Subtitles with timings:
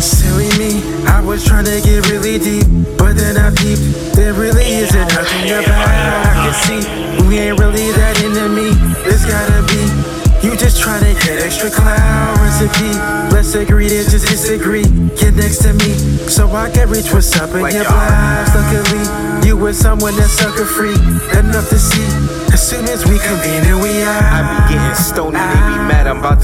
[0.00, 2.64] Silly me, I was trying to get really deep,
[2.96, 4.16] but then I peeped.
[4.16, 6.80] There really isn't nothing about I can see.
[7.28, 8.72] We ain't really that into me.
[9.04, 10.16] It's gotta be.
[10.40, 12.96] You just trying to get extra cloud recipe.
[13.28, 14.84] Let's agree to just disagree.
[15.20, 15.92] Get next to me,
[16.32, 18.56] so I can reach what's up in your lives.
[18.56, 19.04] Luckily,
[19.46, 20.96] you were someone that's sucker free.
[21.36, 22.08] Enough to see.
[22.56, 24.22] As soon as we convene, here we are.
[24.32, 25.36] I be getting stoned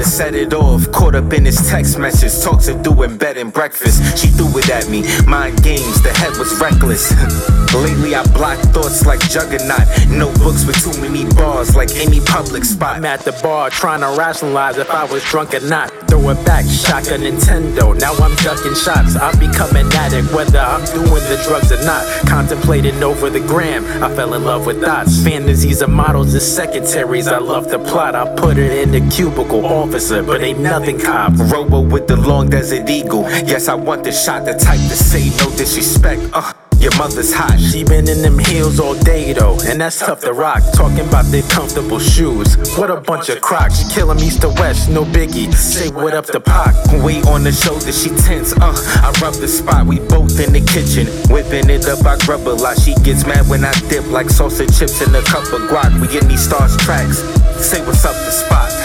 [0.00, 0.90] to set it off.
[0.92, 2.42] Caught up in his text message.
[2.42, 4.18] Talks of doing bed and breakfast.
[4.18, 5.02] She threw it at me.
[5.26, 7.12] Mind games, the head was reckless.
[7.74, 9.86] Lately, I block thoughts like Juggernaut.
[10.08, 12.96] Notebooks with too many bars, like any public spot.
[12.96, 15.90] I'm at the bar trying to rationalize if I was drunk or not.
[16.08, 17.98] Throw it back, shock a Nintendo.
[17.98, 19.16] Now I'm ducking shots.
[19.16, 22.04] I'm becoming addict, whether I'm doing the drugs or not.
[22.26, 25.22] Contemplating over the gram, I fell in love with thoughts.
[25.22, 27.28] Fantasies of models and secretaries.
[27.28, 28.14] I love the plot.
[28.14, 31.32] I put it in the cubicle, officer, but ain't nothing cop.
[31.50, 33.22] Robo with the long desert eagle.
[33.44, 36.22] Yes, I want the shot, the type to say no disrespect.
[36.32, 36.52] Uh.
[36.80, 37.60] Your mother's hot.
[37.60, 40.62] She been in them heels all day though, and that's tough to rock.
[40.72, 42.56] Talking about their comfortable shoes.
[42.78, 43.84] What a bunch of crocs.
[43.92, 45.52] Kill 'em east to west, no biggie.
[45.52, 46.74] Say what up to Pac.
[47.04, 48.54] Weight on the shoulder, she tense.
[48.54, 48.72] Uh,
[49.04, 49.84] I rub the spot.
[49.84, 52.06] We both in the kitchen, whipping it up.
[52.06, 52.80] I grub a lot.
[52.80, 56.00] She gets mad when I dip like salsa chips in a cup of guac.
[56.00, 57.18] We get these stars tracks.
[57.60, 58.79] Say what's up the spot.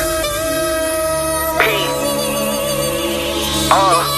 [3.76, 3.82] P.
[3.82, 3.82] Uh.
[3.84, 4.15] Oh.